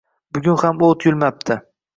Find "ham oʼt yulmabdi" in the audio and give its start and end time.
0.63-1.63